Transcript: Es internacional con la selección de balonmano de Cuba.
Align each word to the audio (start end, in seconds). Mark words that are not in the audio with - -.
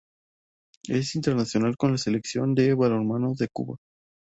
Es 0.87 1.13
internacional 1.13 1.77
con 1.77 1.91
la 1.91 1.99
selección 1.99 2.55
de 2.55 2.73
balonmano 2.73 3.35
de 3.35 3.49
Cuba. 3.53 3.77